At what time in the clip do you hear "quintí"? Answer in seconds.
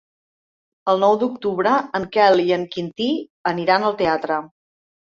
2.75-3.13